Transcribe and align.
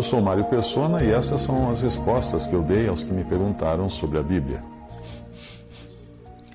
Eu 0.00 0.04
sou 0.04 0.22
Mário 0.22 0.46
Persona 0.46 1.04
e 1.04 1.12
essas 1.12 1.42
são 1.42 1.68
as 1.68 1.82
respostas 1.82 2.46
que 2.46 2.54
eu 2.54 2.62
dei 2.62 2.88
aos 2.88 3.04
que 3.04 3.12
me 3.12 3.22
perguntaram 3.22 3.90
sobre 3.90 4.18
a 4.18 4.22
Bíblia. 4.22 4.60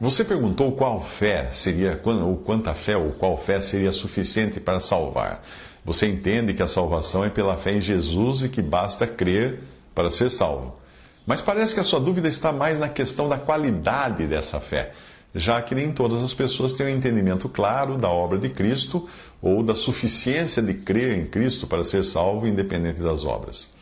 Você 0.01 0.25
perguntou 0.25 0.71
qual 0.71 0.99
fé 0.99 1.51
seria, 1.53 2.01
ou 2.25 2.37
quanta 2.37 2.73
fé 2.73 2.97
ou 2.97 3.11
qual 3.11 3.37
fé 3.37 3.61
seria 3.61 3.91
suficiente 3.91 4.59
para 4.59 4.79
salvar. 4.79 5.43
Você 5.85 6.07
entende 6.07 6.55
que 6.55 6.63
a 6.63 6.67
salvação 6.67 7.23
é 7.23 7.29
pela 7.29 7.55
fé 7.55 7.73
em 7.73 7.81
Jesus 7.81 8.41
e 8.41 8.49
que 8.49 8.63
basta 8.63 9.05
crer 9.05 9.61
para 9.93 10.09
ser 10.09 10.31
salvo. 10.31 10.79
Mas 11.23 11.39
parece 11.39 11.75
que 11.75 11.79
a 11.79 11.83
sua 11.83 11.99
dúvida 11.99 12.27
está 12.27 12.51
mais 12.51 12.79
na 12.79 12.89
questão 12.89 13.29
da 13.29 13.37
qualidade 13.37 14.25
dessa 14.25 14.59
fé, 14.59 14.91
já 15.35 15.61
que 15.61 15.75
nem 15.75 15.91
todas 15.91 16.23
as 16.23 16.33
pessoas 16.33 16.73
têm 16.73 16.87
um 16.87 16.97
entendimento 16.97 17.49
claro 17.49 17.97
da 17.97 18.09
obra 18.09 18.37
de 18.37 18.47
Cristo 18.47 19.05
ou 19.41 19.61
da 19.61 19.75
suficiência 19.75 20.63
de 20.63 20.73
crer 20.73 21.17
em 21.17 21.25
Cristo 21.25 21.67
para 21.67 21.83
ser 21.83 22.05
salvo, 22.05 22.47
independente 22.47 23.01
das 23.01 23.25
obras. 23.25 23.73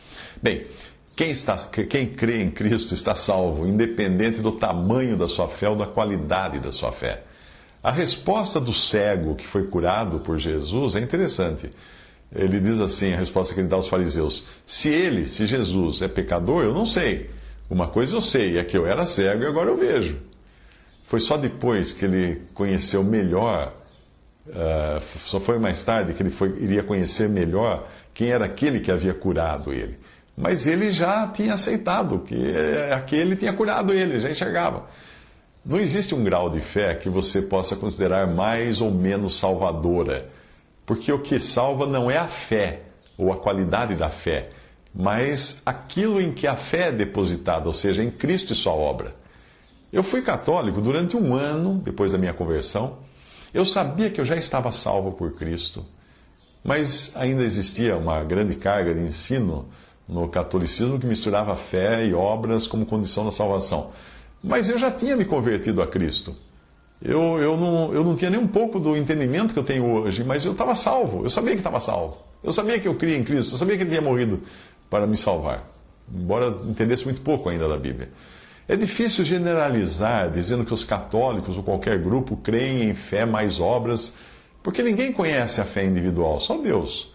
Bem, 0.42 0.66
quem, 1.14 1.30
está, 1.30 1.56
quem 1.88 2.08
crê 2.08 2.42
em 2.42 2.50
Cristo 2.50 2.92
está 2.92 3.14
salvo, 3.14 3.68
independente 3.68 4.40
do 4.40 4.50
tamanho 4.50 5.16
da 5.16 5.28
sua 5.28 5.46
fé 5.46 5.68
ou 5.68 5.76
da 5.76 5.86
qualidade 5.86 6.58
da 6.58 6.72
sua 6.72 6.90
fé. 6.90 7.22
A 7.80 7.92
resposta 7.92 8.60
do 8.60 8.72
cego 8.72 9.36
que 9.36 9.46
foi 9.46 9.68
curado 9.68 10.18
por 10.18 10.38
Jesus 10.38 10.96
é 10.96 11.00
interessante. 11.00 11.70
Ele 12.34 12.58
diz 12.58 12.80
assim: 12.80 13.12
a 13.12 13.16
resposta 13.16 13.54
que 13.54 13.60
ele 13.60 13.68
dá 13.68 13.76
aos 13.76 13.86
fariseus: 13.86 14.44
Se 14.66 14.88
ele, 14.88 15.28
se 15.28 15.46
Jesus 15.46 16.02
é 16.02 16.08
pecador, 16.08 16.64
eu 16.64 16.74
não 16.74 16.84
sei. 16.84 17.30
Uma 17.70 17.86
coisa 17.86 18.16
eu 18.16 18.20
sei, 18.20 18.58
é 18.58 18.64
que 18.64 18.76
eu 18.76 18.86
era 18.86 19.06
cego 19.06 19.44
e 19.44 19.46
agora 19.46 19.70
eu 19.70 19.76
vejo. 19.76 20.33
Foi 21.04 21.20
só 21.20 21.36
depois 21.36 21.92
que 21.92 22.04
ele 22.04 22.42
conheceu 22.54 23.04
melhor, 23.04 23.74
uh, 24.48 25.00
só 25.20 25.38
foi 25.38 25.58
mais 25.58 25.84
tarde 25.84 26.14
que 26.14 26.22
ele 26.22 26.30
foi, 26.30 26.48
iria 26.60 26.82
conhecer 26.82 27.28
melhor 27.28 27.88
quem 28.12 28.30
era 28.30 28.46
aquele 28.46 28.80
que 28.80 28.90
havia 28.90 29.14
curado 29.14 29.72
ele. 29.72 29.98
Mas 30.36 30.66
ele 30.66 30.90
já 30.90 31.28
tinha 31.28 31.54
aceitado 31.54 32.20
que 32.20 32.34
aquele 32.92 33.36
tinha 33.36 33.52
curado 33.52 33.92
ele, 33.92 34.18
já 34.18 34.30
enxergava. 34.30 34.86
Não 35.64 35.78
existe 35.78 36.14
um 36.14 36.24
grau 36.24 36.50
de 36.50 36.60
fé 36.60 36.94
que 36.94 37.08
você 37.08 37.40
possa 37.40 37.76
considerar 37.76 38.26
mais 38.26 38.80
ou 38.80 38.90
menos 38.90 39.38
salvadora, 39.38 40.28
porque 40.84 41.12
o 41.12 41.20
que 41.20 41.38
salva 41.38 41.86
não 41.86 42.10
é 42.10 42.18
a 42.18 42.26
fé 42.26 42.80
ou 43.16 43.32
a 43.32 43.36
qualidade 43.36 43.94
da 43.94 44.10
fé, 44.10 44.50
mas 44.94 45.62
aquilo 45.64 46.20
em 46.20 46.32
que 46.32 46.46
a 46.46 46.56
fé 46.56 46.88
é 46.88 46.92
depositada, 46.92 47.66
ou 47.66 47.72
seja, 47.72 48.02
em 48.02 48.10
Cristo 48.10 48.52
e 48.52 48.56
sua 48.56 48.72
obra. 48.72 49.14
Eu 49.94 50.02
fui 50.02 50.22
católico 50.22 50.80
durante 50.80 51.16
um 51.16 51.36
ano 51.36 51.74
depois 51.78 52.10
da 52.10 52.18
minha 52.18 52.34
conversão. 52.34 52.98
Eu 53.54 53.64
sabia 53.64 54.10
que 54.10 54.20
eu 54.20 54.24
já 54.24 54.34
estava 54.34 54.72
salvo 54.72 55.12
por 55.12 55.36
Cristo, 55.36 55.84
mas 56.64 57.12
ainda 57.14 57.44
existia 57.44 57.96
uma 57.96 58.24
grande 58.24 58.56
carga 58.56 58.92
de 58.92 59.02
ensino 59.02 59.68
no 60.08 60.28
catolicismo 60.28 60.98
que 60.98 61.06
misturava 61.06 61.54
fé 61.54 62.04
e 62.04 62.12
obras 62.12 62.66
como 62.66 62.84
condição 62.84 63.24
da 63.24 63.30
salvação. 63.30 63.92
Mas 64.42 64.68
eu 64.68 64.80
já 64.80 64.90
tinha 64.90 65.16
me 65.16 65.24
convertido 65.24 65.80
a 65.80 65.86
Cristo. 65.86 66.34
Eu, 67.00 67.40
eu, 67.40 67.56
não, 67.56 67.94
eu 67.94 68.02
não 68.02 68.16
tinha 68.16 68.30
nem 68.30 68.40
um 68.40 68.48
pouco 68.48 68.80
do 68.80 68.96
entendimento 68.96 69.54
que 69.54 69.60
eu 69.60 69.64
tenho 69.64 69.84
hoje, 69.88 70.24
mas 70.24 70.44
eu 70.44 70.50
estava 70.50 70.74
salvo. 70.74 71.22
Eu 71.24 71.30
sabia 71.30 71.52
que 71.52 71.60
estava 71.60 71.78
salvo. 71.78 72.16
Eu 72.42 72.50
sabia 72.50 72.80
que 72.80 72.88
eu 72.88 72.96
cria 72.96 73.16
em 73.16 73.22
Cristo. 73.22 73.54
Eu 73.54 73.58
sabia 73.58 73.76
que 73.76 73.84
ele 73.84 73.90
tinha 73.90 74.02
morrido 74.02 74.42
para 74.90 75.06
me 75.06 75.16
salvar. 75.16 75.70
Embora 76.12 76.48
entendesse 76.68 77.04
muito 77.04 77.20
pouco 77.20 77.48
ainda 77.48 77.68
da 77.68 77.78
Bíblia. 77.78 78.10
É 78.66 78.76
difícil 78.76 79.24
generalizar 79.24 80.30
dizendo 80.30 80.64
que 80.64 80.72
os 80.72 80.84
católicos 80.84 81.56
ou 81.56 81.62
qualquer 81.62 81.98
grupo 81.98 82.36
creem 82.36 82.88
em 82.88 82.94
fé 82.94 83.26
mais 83.26 83.60
obras, 83.60 84.14
porque 84.62 84.82
ninguém 84.82 85.12
conhece 85.12 85.60
a 85.60 85.64
fé 85.64 85.84
individual, 85.84 86.40
só 86.40 86.56
Deus. 86.56 87.12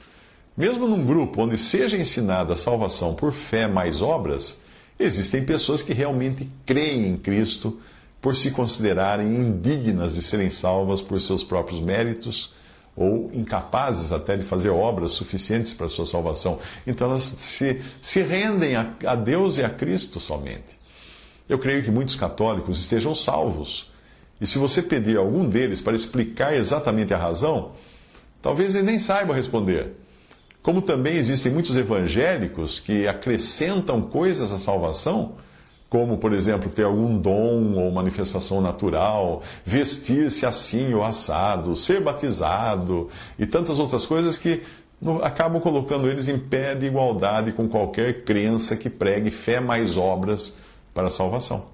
Mesmo 0.56 0.88
num 0.88 1.04
grupo 1.04 1.42
onde 1.42 1.58
seja 1.58 1.98
ensinada 1.98 2.54
a 2.54 2.58
salvação 2.58 3.16
por 3.16 3.32
fé 3.32 3.68
mais 3.68 4.02
obras, 4.02 4.60
existem 5.00 5.44
pessoas 5.44 5.82
que 5.82 5.94
realmente 5.94 6.48
creem 6.66 7.08
em 7.08 7.18
Cristo 7.18 7.80
por 8.22 8.36
se 8.36 8.52
considerarem 8.52 9.28
indignas 9.28 10.16
de 10.16 10.22
serem 10.22 10.50
salvas 10.52 11.02
por 11.02 11.20
seus 11.20 11.44
próprios 11.44 11.82
méritos 11.82 12.54
ou 12.96 13.32
incapazes 13.34 14.12
até 14.12 14.36
de 14.36 14.44
fazer 14.44 14.70
obras 14.70 15.12
suficientes 15.12 15.74
para 15.74 15.88
sua 15.88 16.06
salvação. 16.06 16.60
Então 16.86 17.10
elas 17.10 17.24
se, 17.24 17.82
se 18.02 18.22
rendem 18.22 18.76
a, 18.76 18.94
a 19.06 19.16
Deus 19.16 19.58
e 19.58 19.64
a 19.64 19.70
Cristo 19.70 20.20
somente. 20.20 20.79
Eu 21.50 21.58
creio 21.58 21.84
que 21.84 21.90
muitos 21.90 22.16
católicos 22.16 22.80
estejam 22.80 23.16
salvos. 23.16 23.92
E 24.40 24.46
se 24.46 24.60
você 24.60 24.82
pedir 24.82 25.18
a 25.18 25.20
algum 25.20 25.50
deles 25.50 25.82
para 25.82 25.96
explicar 25.96 26.56
exatamente 26.56 27.14
a 27.14 27.18
razão, 27.18 27.72
talvez 28.42 28.76
ele 28.76 28.86
nem 28.86 29.00
saiba 29.00 29.34
responder. 29.34 29.98
Como 30.62 30.82
também 30.82 31.18
existem 31.18 31.52
muitos 31.52 31.76
evangélicos 31.76 32.80
que 32.80 33.08
acrescentam 33.08 34.02
coisas 34.02 34.52
à 34.52 34.60
salvação, 34.60 35.34
como, 35.90 36.20
por 36.20 36.34
exemplo, 36.34 36.70
ter 36.70 36.84
algum 36.84 37.18
dom 37.18 37.74
ou 37.74 37.92
manifestação 37.92 38.62
natural, 38.62 39.42
vestir-se 39.66 40.46
assim 40.46 40.94
ou 40.94 41.04
assado, 41.04 41.76
ser 41.76 42.04
batizado 42.04 43.10
e 43.40 43.48
tantas 43.48 43.80
outras 43.80 44.06
coisas 44.06 44.38
que 44.38 44.62
acabam 45.24 45.60
colocando 45.60 46.08
eles 46.08 46.28
em 46.28 46.38
pé 46.38 46.76
de 46.76 46.86
igualdade 46.86 47.54
com 47.54 47.68
qualquer 47.68 48.24
crença 48.24 48.76
que 48.76 48.90
pregue 48.90 49.32
fé 49.32 49.60
mais 49.60 49.98
obras 49.98 50.56
para 50.94 51.08
a 51.08 51.12
salvação. 51.12 51.66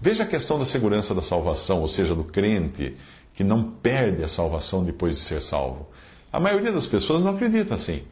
Veja 0.00 0.24
a 0.24 0.26
questão 0.26 0.58
da 0.58 0.64
segurança 0.64 1.14
da 1.14 1.22
salvação, 1.22 1.80
ou 1.80 1.88
seja, 1.88 2.14
do 2.14 2.24
crente 2.24 2.96
que 3.32 3.44
não 3.44 3.62
perde 3.62 4.22
a 4.22 4.28
salvação 4.28 4.84
depois 4.84 5.16
de 5.16 5.22
ser 5.22 5.40
salvo. 5.40 5.86
A 6.32 6.40
maioria 6.40 6.72
das 6.72 6.86
pessoas 6.86 7.22
não 7.22 7.32
acredita 7.32 7.74
assim, 7.74 8.02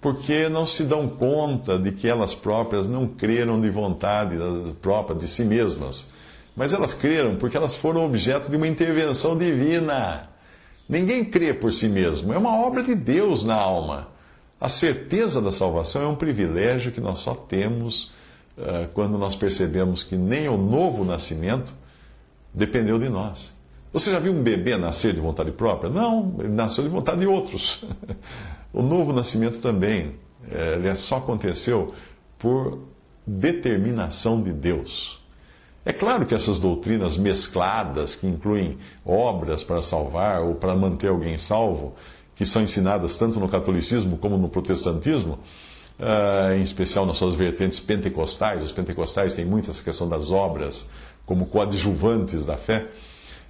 porque 0.00 0.48
não 0.48 0.66
se 0.66 0.84
dão 0.84 1.08
conta 1.08 1.78
de 1.78 1.92
que 1.92 2.08
elas 2.08 2.34
próprias 2.34 2.88
não 2.88 3.06
creram 3.06 3.60
de 3.60 3.70
vontade 3.70 4.36
própria 4.82 5.16
de 5.16 5.28
si 5.28 5.44
mesmas, 5.44 6.10
mas 6.54 6.72
elas 6.72 6.92
creram 6.92 7.36
porque 7.36 7.56
elas 7.56 7.74
foram 7.74 8.04
objeto 8.04 8.50
de 8.50 8.56
uma 8.56 8.68
intervenção 8.68 9.36
divina. 9.36 10.28
Ninguém 10.88 11.24
crê 11.24 11.54
por 11.54 11.72
si 11.72 11.88
mesmo, 11.88 12.32
é 12.32 12.38
uma 12.38 12.54
obra 12.54 12.82
de 12.82 12.94
Deus 12.94 13.44
na 13.44 13.54
alma. 13.54 14.08
A 14.60 14.68
certeza 14.68 15.40
da 15.40 15.50
salvação 15.50 16.02
é 16.02 16.06
um 16.06 16.14
privilégio 16.14 16.92
que 16.92 17.00
nós 17.00 17.20
só 17.20 17.34
temos 17.34 18.12
quando 18.92 19.18
nós 19.18 19.34
percebemos 19.34 20.02
que 20.02 20.16
nem 20.16 20.48
o 20.48 20.56
novo 20.56 21.04
nascimento 21.04 21.74
dependeu 22.52 22.98
de 22.98 23.08
nós. 23.08 23.52
Você 23.92 24.10
já 24.10 24.18
viu 24.18 24.32
um 24.32 24.42
bebê 24.42 24.76
nascer 24.76 25.14
de 25.14 25.20
vontade 25.20 25.52
própria? 25.52 25.88
Não, 25.88 26.34
ele 26.40 26.48
nasceu 26.48 26.82
de 26.82 26.90
vontade 26.90 27.20
de 27.20 27.26
outros. 27.26 27.84
o 28.72 28.82
novo 28.82 29.12
nascimento 29.12 29.60
também, 29.60 30.16
é, 30.50 30.74
ele 30.74 30.94
só 30.96 31.18
aconteceu 31.18 31.94
por 32.38 32.80
determinação 33.26 34.42
de 34.42 34.52
Deus. 34.52 35.22
É 35.84 35.92
claro 35.92 36.26
que 36.26 36.34
essas 36.34 36.58
doutrinas 36.58 37.16
mescladas, 37.16 38.14
que 38.16 38.26
incluem 38.26 38.78
obras 39.04 39.62
para 39.62 39.80
salvar 39.80 40.42
ou 40.42 40.54
para 40.54 40.74
manter 40.74 41.08
alguém 41.08 41.38
salvo, 41.38 41.94
que 42.34 42.44
são 42.44 42.62
ensinadas 42.62 43.16
tanto 43.16 43.38
no 43.38 43.48
catolicismo 43.48 44.16
como 44.18 44.36
no 44.36 44.48
protestantismo, 44.48 45.38
em 46.56 46.60
especial 46.60 47.06
nas 47.06 47.16
suas 47.16 47.34
vertentes 47.34 47.78
pentecostais, 47.78 48.62
os 48.62 48.72
pentecostais 48.72 49.34
têm 49.34 49.44
muito 49.44 49.70
essa 49.70 49.82
questão 49.82 50.08
das 50.08 50.30
obras 50.30 50.88
como 51.24 51.46
coadjuvantes 51.46 52.44
da 52.44 52.56
fé. 52.56 52.86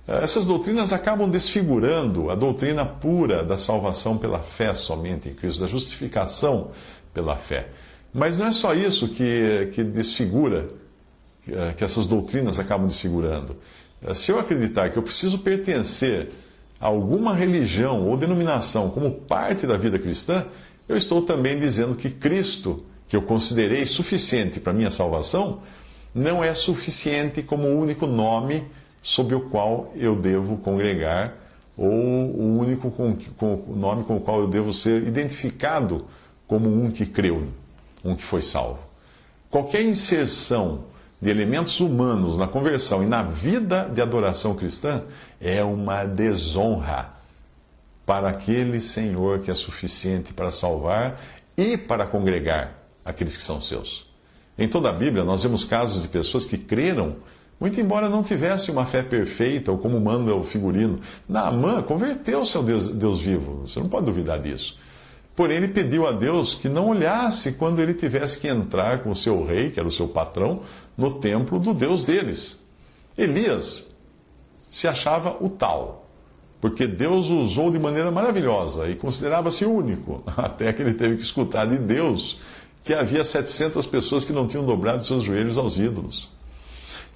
Essas 0.07 0.45
doutrinas 0.45 0.93
acabam 0.93 1.31
desfigurando 1.31 2.31
a 2.31 2.35
doutrina 2.35 2.85
pura 2.85 3.43
da 3.43 3.57
salvação 3.57 4.19
pela 4.19 4.41
fé 4.41 4.75
somente 4.75 5.31
em 5.31 5.35
Cristo, 5.35 5.63
da 5.63 5.67
justificação 5.67 6.71
pela 7.15 7.37
fé. 7.37 7.69
Mas 8.13 8.37
não 8.37 8.47
é 8.47 8.53
só 8.53 8.75
isso 8.75 9.09
que, 9.09 9.71
que 9.73 9.83
desfigura, 9.83 10.69
que 11.77 11.83
essas 11.83 12.07
doutrinas 12.07 12.59
acabam 12.59 12.87
desfigurando. 12.87 13.57
Se 14.13 14.31
eu 14.31 14.39
acreditar 14.39 14.91
que 14.91 14.99
eu 14.99 15.03
preciso 15.03 15.39
pertencer 15.39 16.31
a 16.79 16.87
alguma 16.87 17.35
religião 17.35 18.07
ou 18.07 18.17
denominação 18.17 18.91
como 18.91 19.11
parte 19.11 19.67
da 19.67 19.79
vida 19.79 19.99
cristã, 19.99 20.45
eu 20.89 20.97
estou 20.97 21.23
também 21.23 21.59
dizendo 21.59 21.95
que 21.95 22.11
Cristo, 22.11 22.85
que 23.09 23.17
eu 23.17 23.23
considerei 23.23 23.87
suficiente 23.87 24.61
para 24.61 24.73
minha 24.73 24.91
salvação, 24.91 25.61
não 26.15 26.45
é 26.45 26.55
suficiente 26.55 27.43
como 27.43 27.69
único 27.69 28.07
nome 28.07 28.67
sob 29.03 29.35
o 29.35 29.41
qual 29.49 29.93
eu 29.97 30.17
devo 30.17 30.57
congregar 30.59 31.35
ou 31.77 31.91
o 31.91 32.59
único 32.59 32.91
com, 32.91 33.17
com, 33.37 33.55
o 33.67 33.77
nome 33.77 34.05
com 34.05 34.17
o 34.17 34.21
qual 34.21 34.41
eu 34.41 34.49
devo 34.49 34.73
ser 34.73 35.07
identificado 35.07 36.07
como 36.47 36.69
um 36.69 36.91
que 36.91 37.05
creu, 37.05 37.49
um 38.05 38.15
que 38.15 38.23
foi 38.23 38.43
salvo. 38.43 38.79
Qualquer 39.51 39.83
inserção 39.83 40.85
de 41.21 41.31
elementos 41.31 41.81
humanos 41.81 42.37
na 42.37 42.47
conversão 42.47 43.03
e 43.03 43.07
na 43.07 43.23
vida 43.23 43.91
de 43.93 44.01
adoração 44.01 44.55
cristã 44.55 45.03
é 45.41 45.65
uma 45.65 46.05
desonra 46.05 47.14
para 48.07 48.29
aquele 48.29 48.81
Senhor 48.81 49.41
que 49.41 49.51
é 49.51 49.55
suficiente 49.55 50.33
para 50.33 50.51
salvar 50.51 51.21
e 51.57 51.77
para 51.77 52.07
congregar 52.07 52.75
aqueles 53.05 53.37
que 53.37 53.43
são 53.43 53.61
seus. 53.61 54.07
Em 54.59 54.69
toda 54.69 54.91
a 54.91 54.93
Bíblia, 54.93 55.25
nós 55.25 55.43
vemos 55.43 55.65
casos 55.65 56.03
de 56.03 56.09
pessoas 56.09 56.45
que 56.45 56.57
creram, 56.57 57.17
muito 57.59 57.81
embora 57.81 58.09
não 58.09 58.23
tivessem 58.23 58.73
uma 58.73 58.87
fé 58.87 59.03
perfeita, 59.03 59.73
ou 59.73 59.79
como 59.79 60.01
manda 60.01 60.35
o 60.35 60.45
figurino. 60.45 61.01
Naamã 61.29 61.83
converteu-se 61.83 62.57
ao 62.57 62.63
Deus, 62.63 62.89
Deus 62.89 63.21
vivo, 63.21 63.67
você 63.67 63.81
não 63.81 63.89
pode 63.89 64.07
duvidar 64.07 64.41
disso. 64.41 64.79
Porém, 65.35 65.57
ele 65.57 65.69
pediu 65.69 66.07
a 66.07 66.13
Deus 66.13 66.55
que 66.55 66.69
não 66.69 66.91
olhasse 66.91 67.53
quando 67.53 67.81
ele 67.81 67.95
tivesse 67.95 68.39
que 68.39 68.47
entrar 68.47 69.03
com 69.03 69.11
o 69.11 69.17
seu 69.17 69.45
rei, 69.45 69.71
que 69.71 69.81
era 69.81 69.89
o 69.89 69.93
seu 69.93 70.07
patrão, 70.07 70.63
no 70.97 71.19
templo 71.19 71.59
do 71.59 71.75
Deus 71.75 72.05
deles. 72.05 72.63
Elias 73.19 73.93
se 74.71 74.87
achava 74.87 75.37
o 75.41 75.51
tal, 75.51 76.04
porque 76.65 76.87
Deus 76.87 77.29
o 77.29 77.41
usou 77.41 77.71
de 77.71 77.79
maneira 77.79 78.11
maravilhosa 78.11 78.89
e 78.89 78.95
considerava-se 78.95 79.67
único, 79.67 80.23
até 80.35 80.73
que 80.73 80.81
ele 80.81 80.95
teve 80.95 81.17
que 81.17 81.23
escutar 81.23 81.67
de 81.67 81.77
Deus 81.77 82.39
que 82.83 82.95
havia 82.95 83.23
700 83.23 83.85
pessoas 83.85 84.25
que 84.25 84.33
não 84.33 84.47
tinham 84.47 84.65
dobrado 84.65 85.05
seus 85.05 85.25
joelhos 85.25 85.59
aos 85.59 85.79
ídolos. 85.79 86.31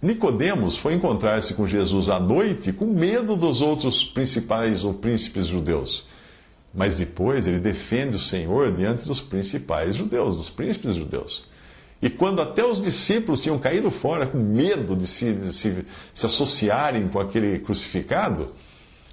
Nicodemos 0.02 0.76
foi 0.76 0.92
encontrar-se 0.92 1.54
com 1.54 1.66
Jesus 1.66 2.10
à 2.10 2.20
noite 2.20 2.74
com 2.74 2.84
medo 2.84 3.36
dos 3.36 3.62
outros 3.62 4.04
principais 4.04 4.84
ou 4.84 4.92
príncipes 4.92 5.46
judeus. 5.46 6.06
Mas 6.74 6.98
depois 6.98 7.46
ele 7.46 7.58
defende 7.58 8.16
o 8.16 8.20
Senhor 8.20 8.70
diante 8.76 9.06
dos 9.06 9.18
principais 9.18 9.96
judeus, 9.96 10.36
dos 10.36 10.50
príncipes 10.50 10.94
judeus. 10.94 11.46
E 12.02 12.10
quando 12.10 12.42
até 12.42 12.66
os 12.66 12.82
discípulos 12.82 13.40
tinham 13.40 13.58
caído 13.58 13.90
fora 13.90 14.26
com 14.26 14.36
medo 14.36 14.94
de 14.94 15.06
se, 15.06 15.32
de 15.32 15.54
se, 15.54 15.86
se 16.12 16.26
associarem 16.26 17.08
com 17.08 17.18
aquele 17.18 17.58
crucificado, 17.60 18.52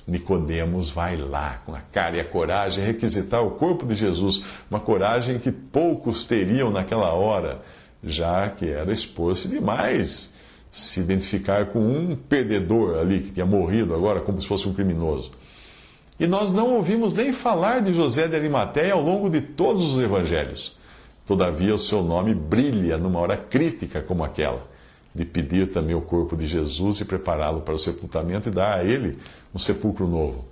Nicodemos 0.07 0.90
vai 0.92 1.18
lá 1.18 1.62
com 1.66 1.74
a 1.74 1.80
cara 1.80 2.18
e 2.18 2.19
a 2.19 2.25
coragem 2.25 2.86
requisitar 2.86 3.44
o 3.44 3.52
corpo 3.52 3.86
de 3.86 3.96
Jesus, 3.96 4.44
uma 4.69 4.80
coragem 4.80 5.40
que 5.40 5.52
poucos 5.52 6.25
teriam 6.25 6.69
naquela 6.69 7.12
hora, 7.13 7.62
já 8.04 8.50
que 8.50 8.69
era 8.69 8.92
expor-se 8.92 9.48
demais 9.48 10.36
se 10.69 11.00
identificar 11.00 11.68
com 11.68 11.80
um 11.80 12.16
perdedor 12.16 13.00
ali 13.00 13.22
que 13.22 13.31
tinha 13.31 13.46
morrido 13.46 13.96
agora 13.96 14.22
como 14.22 14.40
se 14.42 14.48
fosse 14.48 14.68
um 14.68 14.74
criminoso. 14.74 15.31
E 16.19 16.28
nós 16.28 16.51
não 16.54 16.75
ouvimos 16.75 17.13
nem 17.13 17.34
falar 17.34 17.81
de 17.81 17.94
José 17.94 18.28
de 18.28 18.36
Arimateia 18.36 18.94
ao 18.94 19.01
longo 19.01 19.30
de 19.30 19.42
todos 19.42 19.96
os 19.96 20.01
evangelhos. 20.01 20.78
Todavia, 21.25 21.74
o 21.74 21.80
seu 21.80 22.04
nome 22.04 22.36
brilha 22.36 22.98
numa 22.98 23.19
hora 23.19 23.36
crítica 23.36 24.01
como 24.01 24.24
aquela 24.24 24.75
de 25.16 25.24
pedir 25.24 25.72
também 25.72 25.96
o 25.96 26.02
corpo 26.02 26.36
de 26.36 26.46
Jesus 26.46 27.00
e 27.00 27.06
prepará-lo 27.06 27.62
para 27.62 27.74
o 27.74 27.78
sepultamento 27.78 28.50
e 28.50 28.52
dar 28.52 28.80
a 28.80 28.84
ele 28.84 29.18
um 29.54 29.58
sepulcro 29.58 30.06
novo. 30.06 30.44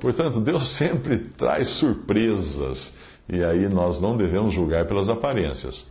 Portanto, 0.00 0.40
Deus 0.40 0.66
sempre 0.68 1.18
traz 1.18 1.68
surpresas 1.68 2.96
e 3.28 3.44
aí 3.44 3.68
nós 3.68 4.00
não 4.00 4.16
devemos 4.16 4.52
julgar 4.52 4.84
pelas 4.86 5.08
aparências. 5.08 5.90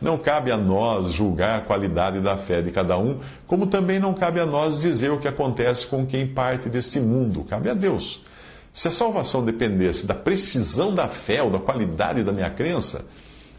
Não 0.00 0.18
cabe 0.18 0.52
a 0.52 0.56
nós 0.56 1.12
julgar 1.12 1.58
a 1.58 1.60
qualidade 1.62 2.20
da 2.20 2.36
fé 2.36 2.62
de 2.62 2.70
cada 2.70 2.96
um, 2.96 3.18
como 3.46 3.66
também 3.66 3.98
não 3.98 4.14
cabe 4.14 4.38
a 4.38 4.46
nós 4.46 4.80
dizer 4.80 5.10
o 5.10 5.18
que 5.18 5.26
acontece 5.26 5.86
com 5.86 6.06
quem 6.06 6.26
parte 6.26 6.68
desse 6.68 7.00
mundo. 7.00 7.44
Cabe 7.44 7.68
a 7.68 7.74
Deus. 7.74 8.22
Se 8.72 8.88
a 8.88 8.90
salvação 8.90 9.44
dependesse 9.44 10.06
da 10.06 10.14
precisão 10.14 10.94
da 10.94 11.08
fé 11.08 11.42
ou 11.42 11.50
da 11.50 11.58
qualidade 11.58 12.22
da 12.22 12.32
minha 12.32 12.50
crença, 12.50 13.06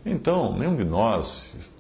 então 0.06 0.58
nenhum 0.58 0.76
de 0.76 0.84
nós 0.84 1.72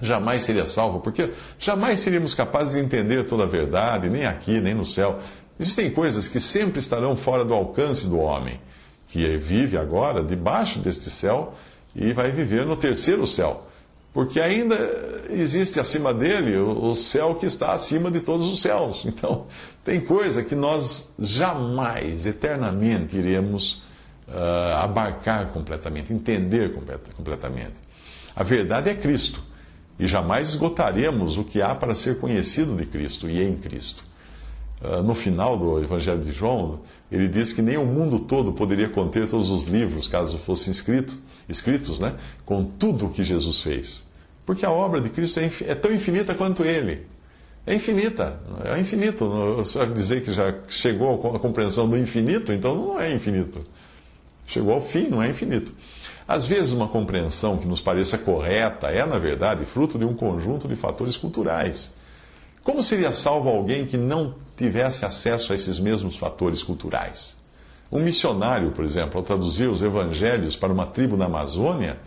jamais 0.00 0.42
seria 0.42 0.64
salvo, 0.64 1.00
porque 1.00 1.30
jamais 1.58 2.00
seríamos 2.00 2.34
capazes 2.34 2.74
de 2.74 2.80
entender 2.80 3.24
toda 3.24 3.44
a 3.44 3.46
verdade, 3.46 4.08
nem 4.08 4.26
aqui, 4.26 4.60
nem 4.60 4.74
no 4.74 4.84
céu. 4.84 5.18
Existem 5.58 5.90
coisas 5.90 6.28
que 6.28 6.40
sempre 6.40 6.78
estarão 6.78 7.16
fora 7.16 7.44
do 7.44 7.54
alcance 7.54 8.06
do 8.06 8.18
homem, 8.18 8.60
que 9.06 9.36
vive 9.38 9.76
agora 9.76 10.22
debaixo 10.22 10.80
deste 10.80 11.10
céu 11.10 11.54
e 11.94 12.12
vai 12.12 12.32
viver 12.32 12.66
no 12.66 12.76
terceiro 12.76 13.26
céu. 13.26 13.66
Porque 14.12 14.40
ainda 14.40 14.76
existe 15.28 15.80
acima 15.80 16.14
dele 16.14 16.56
o 16.56 16.94
céu 16.94 17.34
que 17.34 17.46
está 17.46 17.72
acima 17.72 18.12
de 18.12 18.20
todos 18.20 18.46
os 18.46 18.62
céus. 18.62 19.04
Então, 19.14 19.46
tem 19.84 20.00
coisa 20.00 20.42
que 20.42 20.54
nós 20.54 21.12
jamais, 21.18 22.24
eternamente, 22.24 23.16
iremos 23.16 23.82
uh, 24.28 24.74
abarcar 24.82 25.48
completamente, 25.48 26.12
entender 26.12 26.74
completamente. 27.16 27.74
A 28.34 28.42
verdade 28.42 28.90
é 28.90 28.94
Cristo. 28.94 29.42
E 29.98 30.06
jamais 30.06 30.48
esgotaremos 30.48 31.38
o 31.38 31.44
que 31.44 31.62
há 31.62 31.74
para 31.74 31.94
ser 31.94 32.18
conhecido 32.18 32.76
de 32.76 32.84
Cristo 32.86 33.28
e 33.28 33.42
em 33.42 33.56
Cristo. 33.56 34.04
Uh, 34.82 35.02
no 35.02 35.14
final 35.14 35.56
do 35.56 35.82
Evangelho 35.82 36.20
de 36.20 36.32
João, 36.32 36.80
ele 37.10 37.28
diz 37.28 37.52
que 37.52 37.62
nem 37.62 37.76
o 37.76 37.86
mundo 37.86 38.18
todo 38.18 38.52
poderia 38.52 38.88
conter 38.88 39.28
todos 39.28 39.50
os 39.50 39.64
livros, 39.64 40.08
caso 40.08 40.36
fossem 40.38 40.72
escritos, 40.72 41.18
escritos, 41.48 42.00
né, 42.00 42.14
com 42.44 42.64
tudo 42.64 43.06
o 43.06 43.10
que 43.10 43.22
Jesus 43.22 43.60
fez. 43.60 44.04
Porque 44.44 44.66
a 44.66 44.70
obra 44.70 45.00
de 45.00 45.08
Cristo 45.08 45.40
é, 45.40 45.50
é 45.66 45.74
tão 45.74 45.92
infinita 45.92 46.34
quanto 46.34 46.64
ele. 46.64 47.06
É 47.66 47.74
infinita, 47.74 48.38
é 48.62 48.78
infinito. 48.78 49.26
Você 49.56 49.78
vai 49.78 49.90
dizer 49.90 50.22
que 50.22 50.32
já 50.34 50.54
chegou 50.68 51.34
à 51.34 51.38
compreensão 51.38 51.88
do 51.88 51.96
infinito, 51.96 52.52
então 52.52 52.74
não 52.74 53.00
é 53.00 53.10
infinito. 53.14 53.64
Chegou 54.46 54.74
ao 54.74 54.80
fim, 54.80 55.08
não 55.08 55.22
é 55.22 55.28
infinito. 55.28 55.72
Às 56.26 56.46
vezes, 56.46 56.72
uma 56.72 56.88
compreensão 56.88 57.56
que 57.56 57.68
nos 57.68 57.80
pareça 57.80 58.16
correta 58.16 58.88
é, 58.88 59.04
na 59.04 59.18
verdade, 59.18 59.64
fruto 59.66 59.98
de 59.98 60.04
um 60.04 60.14
conjunto 60.14 60.66
de 60.66 60.76
fatores 60.76 61.16
culturais. 61.16 61.92
Como 62.62 62.82
seria 62.82 63.12
salvo 63.12 63.50
alguém 63.50 63.84
que 63.84 63.98
não 63.98 64.34
tivesse 64.56 65.04
acesso 65.04 65.52
a 65.52 65.54
esses 65.54 65.78
mesmos 65.78 66.16
fatores 66.16 66.62
culturais? 66.62 67.36
Um 67.92 68.00
missionário, 68.00 68.70
por 68.70 68.84
exemplo, 68.84 69.18
ao 69.18 69.22
traduzir 69.22 69.68
os 69.68 69.82
evangelhos 69.82 70.56
para 70.56 70.72
uma 70.72 70.86
tribo 70.86 71.16
na 71.16 71.26
Amazônia, 71.26 71.98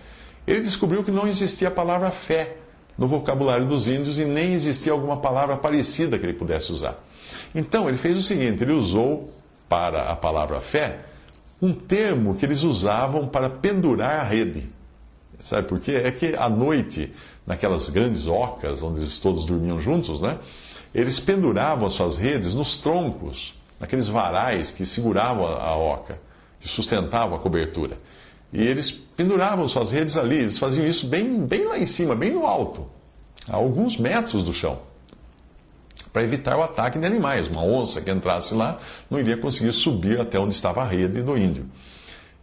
ele 0.47 0.61
descobriu 0.61 1.03
que 1.03 1.11
não 1.11 1.27
existia 1.27 1.67
a 1.67 1.71
palavra 1.71 2.09
fé 2.09 2.57
no 2.97 3.07
vocabulário 3.07 3.67
dos 3.67 3.87
índios 3.87 4.17
e 4.17 4.25
nem 4.25 4.53
existia 4.53 4.91
alguma 4.91 5.17
palavra 5.17 5.57
parecida 5.57 6.17
que 6.17 6.25
ele 6.25 6.33
pudesse 6.33 6.71
usar. 6.71 6.97
Então, 7.53 7.87
ele 7.87 7.97
fez 7.97 8.17
o 8.17 8.23
seguinte: 8.23 8.63
ele 8.63 8.73
usou 8.73 9.31
para 9.69 10.09
a 10.09 10.15
palavra 10.15 10.59
fé 10.59 11.01
um 11.61 11.73
termo 11.73 12.35
que 12.35 12.45
eles 12.45 12.63
usavam 12.63 13.27
para 13.27 13.49
pendurar 13.49 14.19
a 14.19 14.23
rede. 14.23 14.67
Sabe 15.39 15.67
por 15.67 15.79
quê? 15.79 15.93
É 15.93 16.11
que 16.11 16.35
à 16.35 16.49
noite, 16.49 17.11
naquelas 17.45 17.89
grandes 17.89 18.27
ocas 18.27 18.81
onde 18.81 18.99
eles 18.99 19.19
todos 19.19 19.45
dormiam 19.45 19.79
juntos, 19.79 20.19
né? 20.19 20.39
Eles 20.93 21.19
penduravam 21.19 21.85
as 21.85 21.93
suas 21.93 22.17
redes 22.17 22.55
nos 22.55 22.77
troncos, 22.77 23.53
naqueles 23.79 24.07
varais 24.07 24.71
que 24.71 24.85
seguravam 24.85 25.45
a 25.45 25.77
oca, 25.77 26.19
que 26.59 26.67
sustentavam 26.67 27.35
a 27.35 27.39
cobertura. 27.39 27.97
E 28.51 28.65
eles 28.65 28.91
penduravam 28.91 29.67
suas 29.67 29.91
redes 29.91 30.17
ali, 30.17 30.37
eles 30.37 30.57
faziam 30.57 30.85
isso 30.85 31.05
bem, 31.07 31.45
bem 31.45 31.65
lá 31.65 31.77
em 31.77 31.85
cima, 31.85 32.15
bem 32.15 32.31
no 32.31 32.47
alto, 32.47 32.87
a 33.47 33.55
alguns 33.57 33.97
metros 33.97 34.43
do 34.43 34.53
chão 34.53 34.79
para 36.17 36.23
evitar 36.23 36.57
o 36.57 36.63
ataque 36.63 36.97
de 36.97 37.05
animais. 37.05 37.47
Uma 37.47 37.63
onça 37.63 38.01
que 38.01 38.09
entrasse 38.09 38.55
lá 38.55 38.79
não 39.07 39.19
iria 39.19 39.37
conseguir 39.37 39.71
subir 39.71 40.19
até 40.19 40.39
onde 40.39 40.55
estava 40.55 40.81
a 40.81 40.83
rede 40.83 41.21
do 41.21 41.37
índio. 41.37 41.67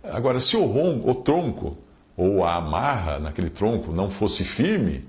Agora, 0.00 0.38
se 0.38 0.56
o, 0.56 0.64
o 0.64 1.14
tronco 1.16 1.76
ou 2.16 2.44
a 2.44 2.54
amarra 2.54 3.18
naquele 3.18 3.50
tronco 3.50 3.92
não 3.92 4.08
fosse 4.08 4.44
firme, 4.44 5.02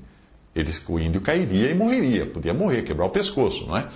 o 0.90 1.00
índio 1.00 1.22
cairia 1.22 1.70
e 1.70 1.76
morreria, 1.76 2.26
podia 2.26 2.56
morrer, 2.56 2.82
quebrar 2.82 3.06
o 3.06 3.10
pescoço, 3.12 3.68
não 3.68 3.78
é? 3.78 3.88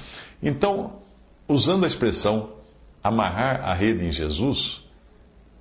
Então, 0.43 0.99
usando 1.47 1.83
a 1.83 1.87
expressão 1.87 2.51
amarrar 3.03 3.67
a 3.67 3.73
rede 3.73 4.05
em 4.05 4.11
Jesus, 4.11 4.85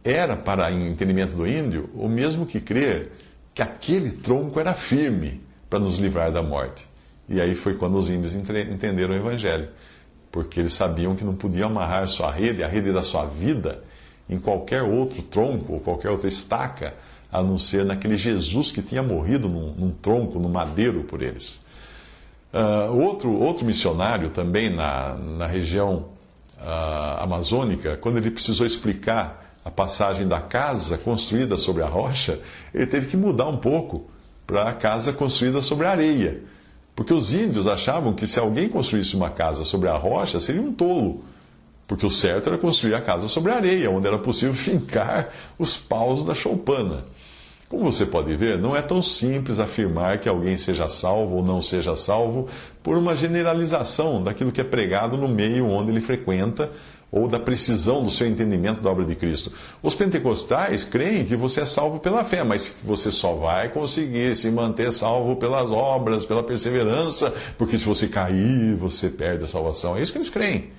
era 0.04 0.36
para 0.36 0.70
o 0.70 0.70
entendimento 0.70 1.34
do 1.34 1.46
índio 1.46 1.88
o 1.94 2.10
mesmo 2.10 2.44
que 2.44 2.60
crer 2.60 3.12
que 3.54 3.62
aquele 3.62 4.10
tronco 4.10 4.60
era 4.60 4.74
firme 4.74 5.40
para 5.70 5.78
nos 5.78 5.96
livrar 5.96 6.30
da 6.30 6.42
morte. 6.42 6.87
E 7.28 7.40
aí 7.40 7.54
foi 7.54 7.74
quando 7.74 7.98
os 7.98 8.08
índios 8.08 8.34
entenderam 8.34 9.12
o 9.12 9.16
Evangelho, 9.16 9.68
porque 10.32 10.60
eles 10.60 10.72
sabiam 10.72 11.14
que 11.14 11.24
não 11.24 11.34
podiam 11.34 11.68
amarrar 11.68 12.06
sua 12.06 12.30
rede, 12.30 12.64
a 12.64 12.68
rede 12.68 12.90
da 12.90 13.02
sua 13.02 13.26
vida, 13.26 13.82
em 14.28 14.38
qualquer 14.38 14.82
outro 14.82 15.22
tronco 15.22 15.74
ou 15.74 15.80
qualquer 15.80 16.10
outra 16.10 16.26
estaca, 16.26 16.94
a 17.30 17.42
não 17.42 17.58
ser 17.58 17.84
naquele 17.84 18.16
Jesus 18.16 18.72
que 18.72 18.80
tinha 18.80 19.02
morrido 19.02 19.48
num, 19.48 19.72
num 19.72 19.90
tronco, 19.90 20.38
no 20.38 20.48
madeiro 20.48 21.04
por 21.04 21.22
eles. 21.22 21.62
Uh, 22.52 22.96
outro, 22.96 23.30
outro 23.30 23.66
missionário 23.66 24.30
também 24.30 24.74
na, 24.74 25.14
na 25.14 25.46
região 25.46 26.06
uh, 26.58 27.22
amazônica, 27.22 27.98
quando 27.98 28.16
ele 28.16 28.30
precisou 28.30 28.66
explicar 28.66 29.54
a 29.62 29.70
passagem 29.70 30.26
da 30.26 30.40
casa 30.40 30.96
construída 30.96 31.58
sobre 31.58 31.82
a 31.82 31.86
rocha, 31.86 32.40
ele 32.72 32.86
teve 32.86 33.06
que 33.08 33.18
mudar 33.18 33.48
um 33.48 33.58
pouco 33.58 34.08
para 34.46 34.70
a 34.70 34.72
casa 34.72 35.12
construída 35.12 35.60
sobre 35.60 35.86
a 35.86 35.90
areia 35.90 36.42
porque 36.98 37.14
os 37.14 37.32
índios 37.32 37.68
achavam 37.68 38.12
que 38.12 38.26
se 38.26 38.40
alguém 38.40 38.68
construísse 38.68 39.14
uma 39.14 39.30
casa 39.30 39.64
sobre 39.64 39.88
a 39.88 39.96
rocha, 39.96 40.40
seria 40.40 40.60
um 40.60 40.72
tolo. 40.72 41.22
Porque 41.86 42.04
o 42.04 42.10
certo 42.10 42.48
era 42.48 42.58
construir 42.58 42.96
a 42.96 43.00
casa 43.00 43.28
sobre 43.28 43.52
areia, 43.52 43.88
onde 43.88 44.08
era 44.08 44.18
possível 44.18 44.50
fincar 44.58 45.28
os 45.56 45.76
paus 45.76 46.24
da 46.24 46.34
choupana. 46.34 47.04
Como 47.68 47.84
você 47.84 48.04
pode 48.04 48.34
ver, 48.34 48.58
não 48.58 48.74
é 48.74 48.82
tão 48.82 49.00
simples 49.00 49.60
afirmar 49.60 50.18
que 50.18 50.28
alguém 50.28 50.58
seja 50.58 50.88
salvo 50.88 51.36
ou 51.36 51.44
não 51.44 51.62
seja 51.62 51.94
salvo 51.94 52.48
por 52.82 52.98
uma 52.98 53.14
generalização 53.14 54.20
daquilo 54.20 54.50
que 54.50 54.60
é 54.60 54.64
pregado 54.64 55.16
no 55.16 55.28
meio 55.28 55.68
onde 55.68 55.92
ele 55.92 56.00
frequenta 56.00 56.68
ou 57.10 57.26
da 57.26 57.38
precisão 57.38 58.04
do 58.04 58.10
seu 58.10 58.26
entendimento 58.26 58.82
da 58.82 58.90
obra 58.90 59.04
de 59.04 59.14
Cristo. 59.14 59.50
Os 59.82 59.94
pentecostais 59.94 60.84
creem 60.84 61.24
que 61.24 61.36
você 61.36 61.62
é 61.62 61.66
salvo 61.66 61.98
pela 61.98 62.24
fé, 62.24 62.44
mas 62.44 62.68
que 62.68 62.86
você 62.86 63.10
só 63.10 63.34
vai 63.34 63.70
conseguir 63.70 64.36
se 64.36 64.50
manter 64.50 64.92
salvo 64.92 65.36
pelas 65.36 65.70
obras, 65.70 66.26
pela 66.26 66.42
perseverança, 66.42 67.32
porque 67.56 67.78
se 67.78 67.86
você 67.86 68.08
cair, 68.08 68.74
você 68.74 69.08
perde 69.08 69.44
a 69.44 69.48
salvação. 69.48 69.96
É 69.96 70.02
isso 70.02 70.12
que 70.12 70.18
eles 70.18 70.28
creem. 70.28 70.70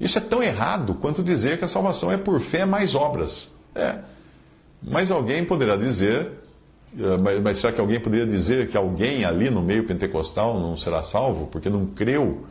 Isso 0.00 0.18
é 0.18 0.20
tão 0.20 0.42
errado 0.42 0.94
quanto 0.94 1.22
dizer 1.22 1.58
que 1.58 1.64
a 1.64 1.68
salvação 1.68 2.10
é 2.10 2.16
por 2.16 2.40
fé 2.40 2.66
mais 2.66 2.94
obras. 2.94 3.52
É. 3.74 3.98
Mas 4.82 5.10
alguém 5.10 5.44
poderá 5.44 5.76
dizer, 5.76 6.30
eh, 6.98 7.16
mas, 7.16 7.40
mas, 7.40 7.56
será 7.58 7.72
que 7.72 7.80
alguém 7.80 7.98
poderia 7.98 8.26
dizer 8.26 8.68
que 8.68 8.76
alguém 8.76 9.24
ali 9.24 9.50
no 9.50 9.62
meio 9.62 9.84
pentecostal 9.84 10.60
não 10.60 10.76
será 10.76 11.00
salvo 11.02 11.46
porque 11.46 11.70
não 11.70 11.86
creu 11.86 12.44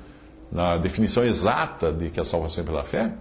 na 0.52 0.78
definição 0.78 1.24
exata 1.24 1.92
de 1.92 2.10
que 2.10 2.20
a 2.20 2.24
salvação 2.24 2.64
é 2.64 2.66
pela 2.66 2.84
fé? 2.84 3.14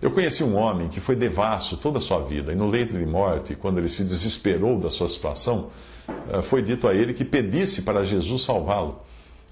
Eu 0.00 0.10
conheci 0.10 0.42
um 0.42 0.56
homem 0.56 0.88
que 0.88 0.98
foi 0.98 1.14
devasso 1.14 1.76
toda 1.76 1.98
a 1.98 2.00
sua 2.00 2.18
vida, 2.24 2.52
e 2.52 2.56
no 2.56 2.66
leito 2.66 2.98
de 2.98 3.06
morte, 3.06 3.54
quando 3.54 3.78
ele 3.78 3.88
se 3.88 4.02
desesperou 4.02 4.80
da 4.80 4.90
sua 4.90 5.08
situação, 5.08 5.68
eh, 6.28 6.42
foi 6.42 6.60
dito 6.60 6.88
a 6.88 6.94
ele 6.94 7.14
que 7.14 7.24
pedisse 7.24 7.82
para 7.82 8.04
Jesus 8.04 8.42
salvá-lo. 8.42 9.00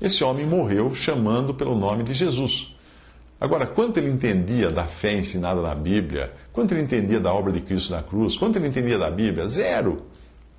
Esse 0.00 0.24
homem 0.24 0.44
morreu 0.44 0.92
chamando 0.92 1.54
pelo 1.54 1.76
nome 1.76 2.02
de 2.02 2.14
Jesus. 2.14 2.74
Agora, 3.40 3.66
quanto 3.66 3.98
ele 3.98 4.10
entendia 4.10 4.70
da 4.70 4.84
fé 4.84 5.14
ensinada 5.14 5.62
na 5.62 5.74
Bíblia, 5.74 6.32
quanto 6.52 6.72
ele 6.72 6.82
entendia 6.82 7.20
da 7.20 7.32
obra 7.32 7.52
de 7.52 7.60
Cristo 7.60 7.92
na 7.92 8.02
cruz, 8.02 8.36
quanto 8.36 8.56
ele 8.56 8.66
entendia 8.66 8.98
da 8.98 9.10
Bíblia? 9.10 9.46
Zero. 9.46 10.02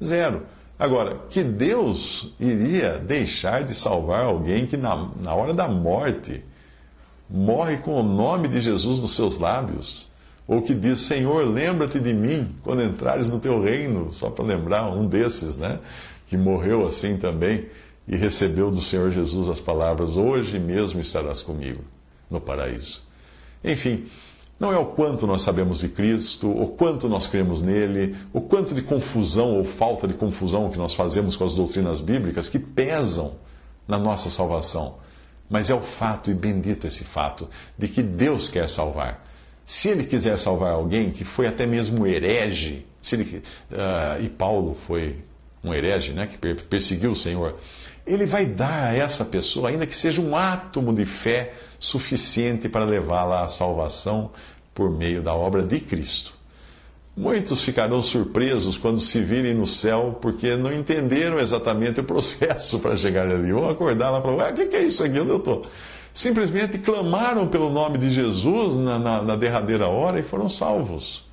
Zero. 0.02 0.44
Agora, 0.80 1.20
que 1.30 1.44
Deus 1.44 2.34
iria 2.40 2.98
deixar 2.98 3.64
de 3.64 3.76
salvar 3.76 4.26
alguém 4.26 4.66
que 4.66 4.78
na, 4.78 5.10
na 5.22 5.36
hora 5.36 5.54
da 5.54 5.68
morte 5.68 6.44
morre 7.32 7.78
com 7.78 7.96
o 7.96 8.04
nome 8.04 8.48
de 8.48 8.60
Jesus 8.60 9.00
nos 9.00 9.16
seus 9.16 9.38
lábios? 9.38 10.10
Ou 10.48 10.62
que 10.62 10.74
diz, 10.74 11.00
Senhor, 11.00 11.48
lembra-te 11.48 12.00
de 12.00 12.14
mim 12.14 12.56
quando 12.64 12.84
entrares 12.84 13.30
no 13.30 13.40
teu 13.40 13.62
reino, 13.62 14.12
só 14.12 14.30
para 14.30 14.44
lembrar 14.44 14.90
um 14.90 15.08
desses, 15.08 15.56
né? 15.56 15.80
Que 16.28 16.36
morreu 16.36 16.86
assim 16.86 17.16
também 17.18 17.68
e 18.08 18.16
recebeu 18.16 18.70
do 18.70 18.82
Senhor 18.82 19.12
Jesus 19.12 19.48
as 19.48 19.60
palavras: 19.60 20.18
Hoje 20.18 20.60
mesmo 20.60 21.00
estarás 21.00 21.42
comigo 21.42 21.84
no 22.30 22.42
paraíso. 22.42 23.02
Enfim, 23.64 24.08
não 24.60 24.72
é 24.72 24.78
o 24.78 24.88
quanto 24.88 25.26
nós 25.26 25.42
sabemos 25.42 25.80
de 25.80 25.90
Cristo, 25.90 26.50
o 26.50 26.68
quanto 26.68 27.08
nós 27.08 27.28
cremos 27.28 27.62
nele, 27.62 28.16
o 28.34 28.42
quanto 28.42 28.76
de 28.76 28.82
confusão 28.82 29.58
ou 29.58 29.64
falta 29.64 30.08
de 30.08 30.14
confusão 30.14 30.70
que 30.70 30.78
nós 30.78 30.94
fazemos 30.94 31.36
com 31.36 31.46
as 31.46 31.56
doutrinas 31.56 32.00
bíblicas 32.00 32.50
que 32.50 32.60
pesam 32.60 33.34
na 33.88 33.98
nossa 33.98 34.30
salvação. 34.30 34.96
Mas 35.52 35.70
é 35.70 35.76
o 35.76 35.82
fato, 35.82 36.32
e 36.32 36.34
bendito 36.34 36.88
esse 36.88 37.04
fato, 37.04 37.50
de 37.78 37.90
que 37.90 38.02
Deus 38.02 38.48
quer 38.48 38.70
salvar. 38.70 39.28
Se 39.66 39.90
ele 39.90 40.06
quiser 40.06 40.38
salvar 40.38 40.72
alguém 40.72 41.12
que 41.12 41.26
foi 41.26 41.46
até 41.46 41.68
mesmo 41.68 42.08
herege, 42.08 42.86
ele, 43.12 43.44
uh, 43.70 44.24
e 44.24 44.30
Paulo 44.30 44.78
foi 44.88 45.18
um 45.62 45.74
herege, 45.74 46.14
né, 46.14 46.26
que 46.26 46.38
perseguiu 46.38 47.12
o 47.12 47.16
Senhor, 47.16 47.58
ele 48.08 48.26
vai 48.26 48.46
dar 48.46 48.92
a 48.92 48.96
essa 48.96 49.26
pessoa, 49.26 49.70
ainda 49.70 49.86
que 49.86 49.96
seja 49.96 50.22
um 50.22 50.38
átomo 50.38 50.94
de 50.94 51.06
fé 51.06 51.54
suficiente 51.78 52.70
para 52.70 52.86
levá-la 52.86 53.44
à 53.44 53.48
salvação 53.48 54.32
por 54.74 54.90
meio 54.90 55.22
da 55.22 55.36
obra 55.36 55.62
de 55.62 55.82
Cristo. 55.82 56.34
Muitos 57.16 57.62
ficarão 57.62 58.02
surpresos 58.02 58.78
quando 58.78 59.00
se 59.00 59.22
virem 59.22 59.54
no 59.54 59.68
céu, 59.68 60.18
porque 60.22 60.56
não 60.56 60.72
entenderam 60.72 61.40
exatamente 61.40 62.00
o 62.00 62.04
processo 62.04 62.80
para 62.80 62.96
chegar 62.96 63.30
ali. 63.30 63.52
Vão 63.52 63.70
acordar 63.70 64.12
lá 64.12 64.20
e 64.20 64.22
falar: 64.22 64.54
o 64.54 64.56
que 64.56 64.76
é 64.76 64.84
isso 64.84 65.04
aqui? 65.04 65.20
Onde 65.20 65.30
eu 65.30 65.38
estou? 65.38 65.66
Simplesmente 66.14 66.78
clamaram 66.78 67.48
pelo 67.48 67.70
nome 67.70 67.98
de 67.98 68.10
Jesus 68.10 68.76
na, 68.76 68.98
na, 68.98 69.24
na 69.24 69.36
derradeira 69.36 69.88
hora 69.88 70.20
e 70.20 70.24
foram 70.24 70.50
salvos. 70.50 71.30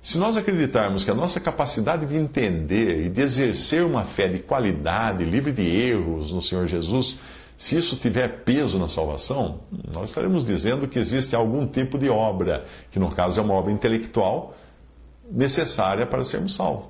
Se 0.00 0.16
nós 0.16 0.36
acreditarmos 0.36 1.04
que 1.04 1.10
a 1.10 1.14
nossa 1.14 1.38
capacidade 1.38 2.06
de 2.06 2.16
entender 2.16 3.04
e 3.04 3.08
de 3.08 3.20
exercer 3.20 3.84
uma 3.84 4.04
fé 4.04 4.28
de 4.28 4.38
qualidade, 4.38 5.24
livre 5.24 5.52
de 5.52 5.62
erros 5.62 6.32
no 6.32 6.40
Senhor 6.40 6.66
Jesus, 6.66 7.18
se 7.56 7.76
isso 7.76 7.96
tiver 7.96 8.42
peso 8.42 8.78
na 8.78 8.88
salvação, 8.88 9.60
nós 9.92 10.08
estaremos 10.08 10.46
dizendo 10.46 10.88
que 10.88 10.98
existe 10.98 11.36
algum 11.36 11.66
tipo 11.66 11.98
de 11.98 12.08
obra, 12.08 12.64
que 12.90 12.98
no 12.98 13.10
caso 13.10 13.38
é 13.38 13.42
uma 13.42 13.52
obra 13.52 13.70
intelectual, 13.70 14.56
necessária 15.30 16.06
para 16.06 16.24
sermos 16.24 16.54
salvos. 16.54 16.86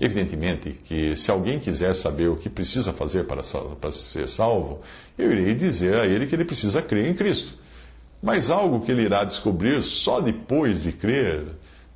Evidentemente 0.00 0.70
que 0.84 1.16
se 1.16 1.30
alguém 1.30 1.58
quiser 1.58 1.94
saber 1.94 2.28
o 2.28 2.36
que 2.36 2.48
precisa 2.48 2.92
fazer 2.92 3.24
para, 3.24 3.42
para 3.80 3.90
ser 3.90 4.28
salvo, 4.28 4.80
eu 5.16 5.32
irei 5.32 5.54
dizer 5.54 5.94
a 5.96 6.06
ele 6.06 6.26
que 6.26 6.34
ele 6.34 6.44
precisa 6.44 6.80
crer 6.80 7.10
em 7.10 7.14
Cristo. 7.14 7.54
Mas 8.22 8.50
algo 8.50 8.80
que 8.80 8.92
ele 8.92 9.02
irá 9.02 9.24
descobrir 9.24 9.82
só 9.82 10.20
depois 10.20 10.82
de 10.82 10.92
crer 10.92 11.46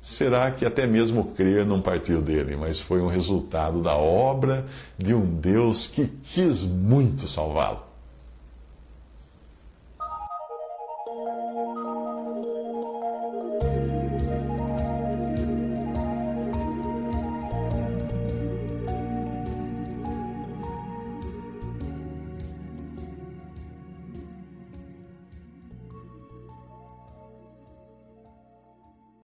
será 0.01 0.51
que 0.51 0.65
até 0.65 0.85
mesmo 0.85 1.33
crer 1.33 1.65
não 1.65 1.81
partiu 1.81 2.21
dele, 2.21 2.57
mas 2.57 2.77
foi 2.79 3.01
um 3.01 3.07
resultado 3.07 3.81
da 3.81 3.95
obra 3.95 4.65
de 4.97 5.13
um 5.13 5.25
Deus 5.39 5.87
que 5.87 6.07
quis 6.07 6.63
muito 6.65 7.25
salvá-lo. 7.25 7.92